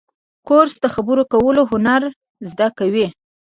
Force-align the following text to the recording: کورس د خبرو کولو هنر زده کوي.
کورس 0.47 0.73
د 0.83 0.85
خبرو 0.95 1.23
کولو 1.33 1.61
هنر 1.71 2.01
زده 2.49 2.67
کوي. 2.79 3.07